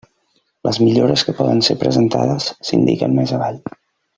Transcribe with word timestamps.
Les 0.67 0.79
millores 0.85 1.25
que 1.27 1.35
poden 1.41 1.61
ser 1.69 1.77
presentades 1.83 2.51
s'indiquen 2.71 3.17
més 3.21 3.39
avall. 3.41 3.63